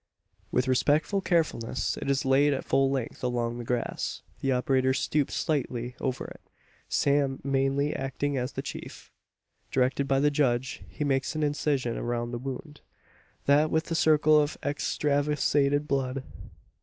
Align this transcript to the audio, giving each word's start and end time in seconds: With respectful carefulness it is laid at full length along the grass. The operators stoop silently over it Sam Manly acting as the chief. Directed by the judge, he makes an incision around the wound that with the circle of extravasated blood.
With 0.51 0.67
respectful 0.67 1.21
carefulness 1.21 1.95
it 1.95 2.09
is 2.09 2.25
laid 2.25 2.53
at 2.53 2.65
full 2.65 2.89
length 2.89 3.23
along 3.23 3.59
the 3.59 3.63
grass. 3.63 4.23
The 4.39 4.51
operators 4.51 4.97
stoop 4.99 5.29
silently 5.29 5.95
over 5.99 6.25
it 6.25 6.41
Sam 6.89 7.39
Manly 7.43 7.93
acting 7.95 8.35
as 8.35 8.53
the 8.53 8.63
chief. 8.63 9.11
Directed 9.69 10.07
by 10.07 10.19
the 10.19 10.31
judge, 10.31 10.81
he 10.89 11.03
makes 11.03 11.35
an 11.35 11.43
incision 11.43 11.99
around 11.99 12.31
the 12.31 12.39
wound 12.39 12.81
that 13.45 13.69
with 13.69 13.83
the 13.83 13.93
circle 13.93 14.41
of 14.41 14.57
extravasated 14.63 15.87
blood. 15.87 16.23